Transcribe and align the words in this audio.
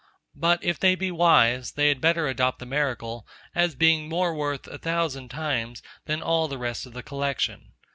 But 0.33 0.63
if 0.63 0.79
they 0.79 0.95
be 0.95 1.11
wise, 1.11 1.73
they 1.73 1.89
had 1.89 2.01
better 2.01 2.27
adopt 2.27 2.57
the 2.57 2.65
miracle, 2.65 3.27
as 3.53 3.75
being 3.75 4.09
more 4.09 4.33
worth, 4.33 4.65
a 4.67 4.79
thousand 4.79 5.29
times, 5.29 5.83
than 6.07 6.23
all 6.23 6.47
the 6.47 6.57
rest 6.57 6.87
of 6.87 6.93
the 6.93 7.03
collection. 7.03 7.73